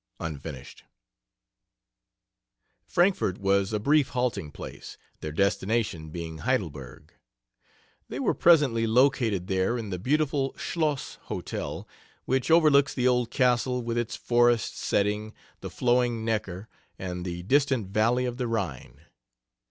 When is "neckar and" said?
16.25-17.23